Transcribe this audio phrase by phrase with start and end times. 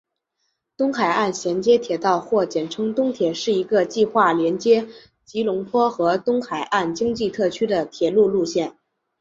[0.75, 4.87] 东海岸衔接铁道或简称东铁是一个计划连接
[5.25, 8.75] 吉隆坡和东海岸经济特区的铁路路线。